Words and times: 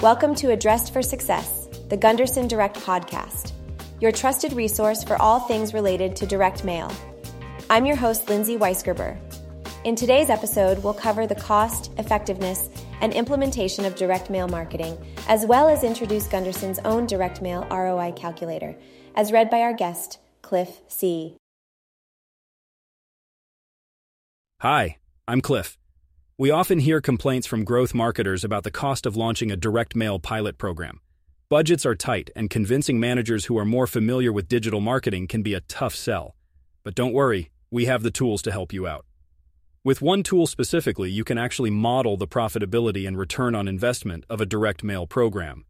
Welcome 0.00 0.34
to 0.36 0.50
Addressed 0.50 0.94
for 0.94 1.02
Success, 1.02 1.68
the 1.90 1.96
Gunderson 1.96 2.48
Direct 2.48 2.76
podcast, 2.76 3.52
your 4.00 4.10
trusted 4.10 4.54
resource 4.54 5.04
for 5.04 5.20
all 5.20 5.40
things 5.40 5.74
related 5.74 6.16
to 6.16 6.26
direct 6.26 6.64
mail. 6.64 6.90
I'm 7.68 7.84
your 7.84 7.96
host, 7.96 8.26
Lindsay 8.30 8.56
Weisgerber. 8.56 9.18
In 9.84 9.94
today's 9.94 10.30
episode, 10.30 10.82
we'll 10.82 10.94
cover 10.94 11.26
the 11.26 11.34
cost, 11.34 11.92
effectiveness, 11.98 12.70
and 13.02 13.12
implementation 13.12 13.84
of 13.84 13.94
direct 13.94 14.30
mail 14.30 14.48
marketing, 14.48 14.96
as 15.28 15.44
well 15.44 15.68
as 15.68 15.84
introduce 15.84 16.26
Gunderson's 16.26 16.78
own 16.86 17.04
direct 17.04 17.42
mail 17.42 17.66
ROI 17.70 18.12
calculator, 18.12 18.74
as 19.16 19.32
read 19.32 19.50
by 19.50 19.60
our 19.60 19.74
guest, 19.74 20.18
Cliff 20.40 20.80
C. 20.88 21.36
Hi, 24.60 24.96
I'm 25.28 25.42
Cliff. 25.42 25.76
We 26.40 26.50
often 26.50 26.78
hear 26.78 27.02
complaints 27.02 27.46
from 27.46 27.64
growth 27.64 27.92
marketers 27.92 28.44
about 28.44 28.64
the 28.64 28.70
cost 28.70 29.04
of 29.04 29.14
launching 29.14 29.50
a 29.50 29.58
direct 29.58 29.94
mail 29.94 30.18
pilot 30.18 30.56
program. 30.56 31.00
Budgets 31.50 31.84
are 31.84 31.94
tight, 31.94 32.30
and 32.34 32.48
convincing 32.48 32.98
managers 32.98 33.44
who 33.44 33.58
are 33.58 33.66
more 33.66 33.86
familiar 33.86 34.32
with 34.32 34.48
digital 34.48 34.80
marketing 34.80 35.26
can 35.26 35.42
be 35.42 35.52
a 35.52 35.60
tough 35.60 35.94
sell. 35.94 36.34
But 36.82 36.94
don't 36.94 37.12
worry, 37.12 37.50
we 37.70 37.84
have 37.84 38.02
the 38.02 38.10
tools 38.10 38.40
to 38.40 38.52
help 38.52 38.72
you 38.72 38.86
out. 38.86 39.04
With 39.84 40.00
one 40.00 40.22
tool 40.22 40.46
specifically, 40.46 41.10
you 41.10 41.24
can 41.24 41.36
actually 41.36 41.68
model 41.68 42.16
the 42.16 42.26
profitability 42.26 43.06
and 43.06 43.18
return 43.18 43.54
on 43.54 43.68
investment 43.68 44.24
of 44.30 44.40
a 44.40 44.46
direct 44.46 44.82
mail 44.82 45.06
program. 45.06 45.66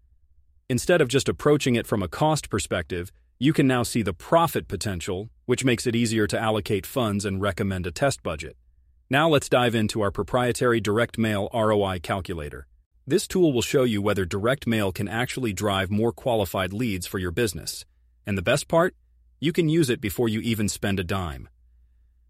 Instead 0.68 1.00
of 1.00 1.08
just 1.08 1.28
approaching 1.28 1.74
it 1.74 1.88
from 1.88 2.00
a 2.00 2.06
cost 2.06 2.48
perspective, 2.48 3.10
you 3.40 3.52
can 3.52 3.66
now 3.66 3.82
see 3.82 4.02
the 4.02 4.14
profit 4.14 4.68
potential, 4.68 5.30
which 5.46 5.64
makes 5.64 5.84
it 5.88 5.96
easier 5.96 6.28
to 6.28 6.38
allocate 6.38 6.86
funds 6.86 7.24
and 7.24 7.42
recommend 7.42 7.88
a 7.88 7.90
test 7.90 8.22
budget. 8.22 8.56
Now 9.12 9.28
let's 9.28 9.48
dive 9.48 9.74
into 9.74 10.02
our 10.02 10.12
proprietary 10.12 10.80
direct 10.80 11.18
mail 11.18 11.48
ROI 11.52 11.98
calculator. 12.00 12.68
This 13.08 13.26
tool 13.26 13.52
will 13.52 13.60
show 13.60 13.82
you 13.82 14.00
whether 14.00 14.24
direct 14.24 14.68
mail 14.68 14.92
can 14.92 15.08
actually 15.08 15.52
drive 15.52 15.90
more 15.90 16.12
qualified 16.12 16.72
leads 16.72 17.08
for 17.08 17.18
your 17.18 17.32
business. 17.32 17.84
And 18.24 18.38
the 18.38 18.42
best 18.42 18.68
part? 18.68 18.94
You 19.40 19.52
can 19.52 19.68
use 19.68 19.90
it 19.90 20.00
before 20.00 20.28
you 20.28 20.38
even 20.42 20.68
spend 20.68 21.00
a 21.00 21.04
dime. 21.04 21.48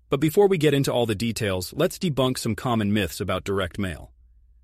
But 0.08 0.20
before 0.20 0.48
we 0.48 0.56
get 0.56 0.73
into 0.73 0.91
all 0.91 1.05
the 1.05 1.14
details, 1.14 1.75
let's 1.77 1.98
debunk 1.98 2.39
some 2.39 2.55
common 2.55 2.95
myths 2.95 3.20
about 3.20 3.45
direct 3.45 3.78
mail. 3.78 4.12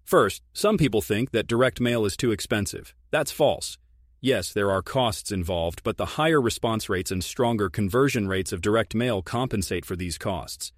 First, 0.03 0.43
some 0.55 0.79
people 0.79 1.03
think 1.03 1.33
that 1.33 1.47
direct 1.47 1.83
mail 1.83 2.07
is 2.07 2.17
too 2.17 2.33
expensive. 2.33 2.95
That's 3.11 3.31
false. 3.31 3.77
Yes, 4.23 4.55
there 4.55 4.71
are 4.71 4.81
costs 4.81 5.31
involved, 5.31 5.83
but 5.83 5.99
the 5.99 6.17
higher 6.17 6.41
response 6.41 6.89
rates 6.89 7.11
and 7.11 7.23
stronger 7.23 7.69
conversion 7.69 8.27
rates 8.27 8.55
of 8.55 8.63
direct 8.63 8.95
mail 8.95 9.21
compensate 9.21 9.85
for 9.85 9.97
these 9.97 10.17
costs 10.17 10.73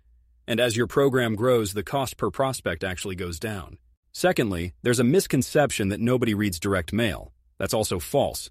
and 0.48 0.58
as 0.58 0.78
your 0.78 0.86
program 0.86 1.36
grows, 1.36 1.74
the 1.74 1.82
cost 1.82 2.16
per 2.16 2.30
prospect 2.30 2.82
actually 2.82 3.14
goes 3.14 3.38
down. 3.38 3.76
Secondly, 4.12 4.72
there's 4.82 4.98
a 4.98 5.04
misconception 5.04 5.90
that 5.90 6.00
nobody 6.00 6.32
reads 6.32 6.58
direct 6.58 6.90
mail. 6.90 7.32
That's 7.58 7.74
also 7.74 7.98
false. 7.98 8.50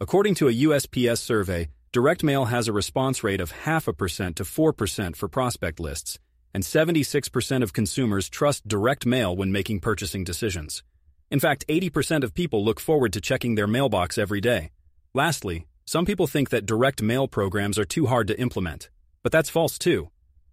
According 0.00 0.36
to 0.36 0.46
a 0.48 0.54
USPS 0.66 1.18
survey, 1.18 1.68
direct 1.90 2.22
mail 2.22 2.44
has 2.44 2.68
a 2.68 2.72
response 2.72 3.24
rate 3.24 3.40
of 3.40 3.50
half 3.50 3.88
a 3.88 3.92
percent 3.92 4.36
to 4.36 4.44
4% 4.44 5.16
for 5.16 5.28
prospect 5.28 5.80
lists, 5.80 6.20
and 6.54 6.62
76% 6.62 7.62
of 7.64 7.72
consumers 7.72 8.28
trust 8.28 8.68
direct 8.68 9.04
mail 9.04 9.34
when 9.34 9.50
making 9.50 9.80
purchasing 9.80 10.22
decisions. 10.22 10.84
In 11.28 11.40
fact, 11.40 11.64
80% 11.68 12.22
of 12.22 12.34
people 12.34 12.64
look 12.64 12.78
forward 12.78 13.12
to 13.14 13.20
checking 13.20 13.56
their 13.56 13.66
mailbox 13.66 14.16
every 14.16 14.40
day. 14.40 14.70
Lastly, 15.12 15.66
some 15.86 16.04
people 16.04 16.28
think 16.28 16.50
that 16.50 16.66
direct 16.66 17.02
mail 17.02 17.26
programs 17.26 17.80
are 17.80 17.84
too 17.84 18.06
hard 18.06 18.28
to 18.28 18.38
implement, 18.38 18.90
but 19.24 19.32
that's 19.32 19.50
false 19.50 19.76
too. 19.76 20.11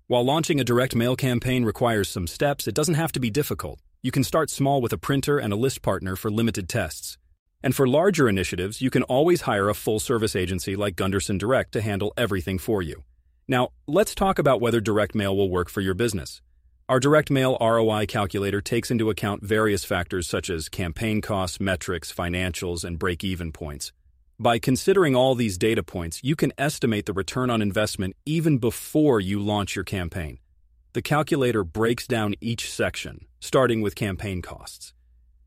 While 0.09 0.25
launching 0.25 0.59
a 0.59 0.63
direct 0.63 0.95
mail 0.95 1.15
campaign 1.15 1.65
requires 1.65 2.09
some 2.09 2.25
steps, 2.25 2.67
it 2.67 2.73
doesn't 2.73 2.95
have 2.95 3.11
to 3.11 3.19
be 3.19 3.29
difficult. 3.29 3.79
You 4.01 4.09
can 4.09 4.23
start 4.23 4.49
small 4.49 4.81
with 4.81 4.91
a 4.91 4.97
printer 4.97 5.37
and 5.37 5.53
a 5.53 5.55
list 5.55 5.83
partner 5.83 6.15
for 6.15 6.31
limited 6.31 6.67
tests. 6.67 7.19
And 7.61 7.75
for 7.75 7.87
larger 7.87 8.27
initiatives, 8.27 8.81
you 8.81 8.89
can 8.89 9.03
always 9.03 9.41
hire 9.41 9.69
a 9.69 9.75
full 9.75 9.99
service 9.99 10.35
agency 10.35 10.75
like 10.75 10.95
Gunderson 10.95 11.37
Direct 11.37 11.73
to 11.73 11.81
handle 11.81 12.11
everything 12.17 12.57
for 12.57 12.81
you. 12.81 13.03
Now, 13.47 13.69
let's 13.85 14.15
talk 14.15 14.39
about 14.39 14.59
whether 14.59 14.81
direct 14.81 15.13
mail 15.13 15.37
will 15.37 15.51
work 15.51 15.69
for 15.69 15.81
your 15.81 15.93
business. 15.93 16.41
Our 16.87 16.99
direct 16.99 17.29
mail 17.29 17.55
ROI 17.61 18.07
calculator 18.07 18.61
takes 18.61 18.89
into 18.89 19.11
account 19.11 19.43
various 19.43 19.85
factors 19.85 20.27
such 20.27 20.49
as 20.49 20.69
campaign 20.69 21.21
costs, 21.21 21.59
metrics, 21.59 22.11
financials, 22.11 22.83
and 22.83 22.97
break 22.97 23.23
even 23.23 23.51
points. 23.51 23.91
By 24.41 24.57
considering 24.57 25.17
all 25.17 25.35
these 25.35 25.57
data 25.57 25.83
points, 25.83 26.21
you 26.23 26.37
can 26.37 26.53
estimate 26.57 27.05
the 27.05 27.11
return 27.11 27.49
on 27.49 27.61
investment 27.61 28.15
even 28.25 28.57
before 28.57 29.19
you 29.19 29.37
launch 29.37 29.75
your 29.75 29.83
campaign. 29.83 30.39
The 30.93 31.01
calculator 31.01 31.65
breaks 31.65 32.07
down 32.07 32.35
each 32.39 32.71
section, 32.71 33.25
starting 33.41 33.81
with 33.81 33.95
campaign 33.95 34.41
costs. 34.41 34.93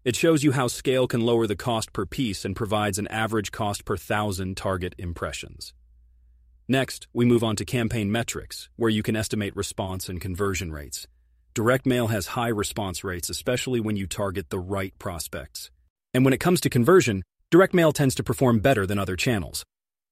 It 0.04 0.14
shows 0.14 0.44
you 0.44 0.52
how 0.52 0.66
scale 0.66 1.06
can 1.06 1.22
lower 1.22 1.46
the 1.46 1.56
cost 1.56 1.94
per 1.94 2.04
piece 2.04 2.44
and 2.44 2.54
provides 2.54 2.98
an 2.98 3.08
average 3.08 3.50
cost 3.50 3.86
per 3.86 3.96
thousand 3.96 4.58
target 4.58 4.94
impressions. 4.98 5.72
Next, 6.68 7.08
we 7.14 7.24
move 7.24 7.42
on 7.42 7.56
to 7.56 7.64
campaign 7.64 8.12
metrics, 8.12 8.68
where 8.76 8.90
you 8.90 9.02
can 9.02 9.16
estimate 9.16 9.56
response 9.56 10.10
and 10.10 10.20
conversion 10.20 10.70
rates. 10.70 11.06
Direct 11.54 11.86
mail 11.86 12.08
has 12.08 12.26
high 12.26 12.48
response 12.48 13.02
rates, 13.02 13.30
especially 13.30 13.80
when 13.80 13.96
you 13.96 14.06
target 14.06 14.50
the 14.50 14.58
right 14.58 14.92
prospects. 14.98 15.70
And 16.12 16.26
when 16.26 16.34
it 16.34 16.40
comes 16.40 16.60
to 16.60 16.68
conversion, 16.68 17.22
direct 17.52 17.74
mail 17.74 17.92
tends 17.92 18.14
to 18.14 18.22
perform 18.22 18.60
better 18.60 18.86
than 18.86 18.98
other 18.98 19.14
channels. 19.14 19.62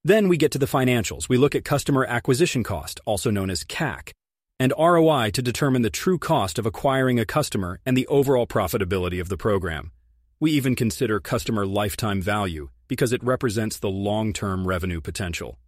Then 0.05 0.29
we 0.29 0.37
get 0.37 0.53
to 0.53 0.59
the 0.59 0.67
financials. 0.67 1.27
We 1.27 1.39
look 1.39 1.55
at 1.55 1.65
customer 1.65 2.05
acquisition 2.05 2.63
cost, 2.63 3.01
also 3.07 3.31
known 3.31 3.49
as 3.49 3.65
CAC, 3.65 4.11
and 4.59 4.75
ROI 4.79 5.31
to 5.31 5.41
determine 5.41 5.81
the 5.81 5.89
true 5.89 6.19
cost 6.19 6.59
of 6.59 6.67
acquiring 6.67 7.19
a 7.19 7.25
customer 7.25 7.81
and 7.87 7.97
the 7.97 8.07
overall 8.09 8.47
profitability 8.47 9.23
of 9.23 9.31
the 9.31 9.39
program. 9.39 9.91
We 10.39 10.51
even 10.53 10.77
consider 10.77 11.19
customer 11.19 11.65
lifetime 11.65 12.21
value 12.21 12.69
because 12.89 13.11
it 13.11 13.25
represents 13.25 13.79
the 13.79 13.89
long 13.89 14.35
term 14.35 14.69
revenue 14.69 15.01
potential. 15.01 15.59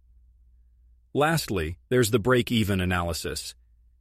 Lastly, 1.11 1.79
there's 1.89 2.11
the 2.11 2.19
break 2.19 2.51
even 2.51 2.81
analysis. 2.81 3.55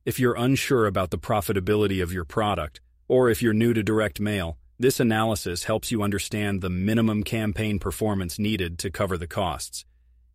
If 0.05 0.21
you're 0.21 0.35
unsure 0.35 0.87
about 0.87 1.11
the 1.11 1.19
profitability 1.19 2.03
of 2.03 2.13
your 2.13 2.27
product, 2.27 2.83
or 3.09 3.31
if 3.31 3.41
you're 3.41 3.55
new 3.55 3.73
to 3.73 3.83
direct 3.83 4.21
mail, 4.21 4.59
this 4.83 4.99
analysis 4.99 5.63
helps 5.65 5.93
you 5.93 6.03
understand 6.03 6.61
the 6.61 6.69
minimum 6.69 7.23
campaign 7.23 7.79
performance 7.79 8.37
needed 8.37 8.81
to 8.81 8.91
cover 8.91 9.17
the 9.17 9.29
costs. 9.29 9.85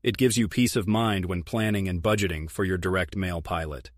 It 0.03 0.15
gives 0.15 0.37
you 0.37 0.47
peace 0.47 0.77
of 0.77 0.87
mind 0.87 1.25
when 1.25 1.43
planning 1.43 1.89
and 1.89 2.01
budgeting 2.01 2.49
for 2.49 2.63
your 2.63 2.77
direct 2.77 3.17
mail 3.17 3.41
pilot. 3.41 3.91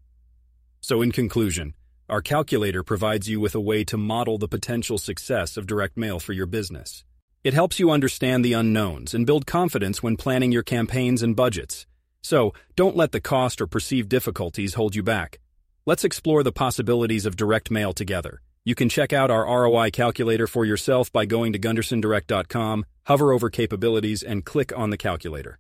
So, 0.82 1.04
in 1.04 1.12
conclusion, 1.12 1.76
our 2.10 2.24
calculator 2.24 2.82
provides 2.82 3.30
you 3.30 3.40
with 3.40 3.54
a 3.54 3.62
way 3.62 3.84
to 3.84 3.98
model 3.98 4.40
the 4.40 4.48
potential 4.48 4.98
success 4.98 5.56
of 5.56 5.68
direct 5.68 5.96
mail 5.98 6.20
for 6.20 6.34
your 6.34 6.48
business. 6.48 7.06
It 7.44 7.54
helps 7.54 7.80
you 7.80 7.92
understand 7.92 8.44
the 8.44 8.54
unknowns 8.54 9.14
and 9.14 9.28
build 9.28 9.46
confidence 9.46 10.02
when 10.02 10.18
planning 10.18 10.52
your 10.52 10.64
campaigns 10.64 11.22
and 11.22 11.36
budgets. 11.36 11.86
So, 12.24 12.56
don't 12.76 12.98
let 12.98 13.12
the 13.12 13.22
cost 13.22 13.62
or 13.62 13.68
perceived 13.68 14.10
difficulties 14.10 14.74
hold 14.74 14.96
you 14.96 15.04
back. 15.04 15.40
Let's 15.86 16.04
explore 16.04 16.42
the 16.42 16.52
possibilities 16.52 17.28
of 17.28 17.36
direct 17.36 17.70
mail 17.70 17.94
together. 17.94 18.42
You 18.70 18.76
can 18.76 18.88
check 18.88 19.14
out 19.14 19.32
our 19.32 19.46
ROI 19.46 19.90
calculator 19.90 20.46
for 20.46 20.64
yourself 20.64 21.12
by 21.12 21.26
going 21.26 21.54
to 21.54 21.58
gundersondirect.com, 21.58 22.86
hover 23.08 23.34
over 23.34 23.50
capabilities, 23.50 24.22
and 24.22 24.46
click 24.46 24.72
on 24.78 24.92
the 24.92 24.96
calculator. 24.96 25.58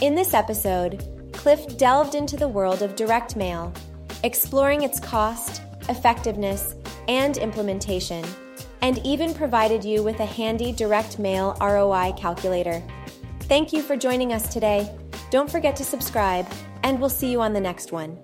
In 0.00 0.14
this 0.14 0.34
episode, 0.34 1.02
Cliff 1.32 1.76
delved 1.76 2.14
into 2.14 2.36
the 2.36 2.46
world 2.46 2.82
of 2.82 2.94
direct 2.94 3.34
mail, 3.34 3.74
exploring 4.22 4.84
its 4.84 5.00
cost, 5.00 5.62
effectiveness, 5.88 6.76
and 7.08 7.38
implementation, 7.38 8.24
and 8.82 8.98
even 8.98 9.34
provided 9.34 9.84
you 9.84 10.04
with 10.04 10.20
a 10.20 10.26
handy 10.26 10.70
direct 10.70 11.18
mail 11.18 11.56
ROI 11.60 12.12
calculator. 12.16 12.80
Thank 13.40 13.72
you 13.72 13.82
for 13.82 13.96
joining 13.96 14.32
us 14.32 14.52
today. 14.52 14.88
Don't 15.36 15.50
forget 15.50 15.76
to 15.76 15.84
subscribe, 15.84 16.46
and 16.82 16.98
we'll 16.98 17.10
see 17.10 17.30
you 17.30 17.42
on 17.42 17.52
the 17.52 17.60
next 17.60 17.92
one. 17.92 18.16